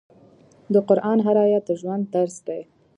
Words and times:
د 0.73 0.75
قرآن 0.89 1.17
هر 1.25 1.35
آیت 1.45 1.63
د 1.67 1.71
ژوند 1.81 2.03
درس 2.15 2.35
دی. 2.47 2.61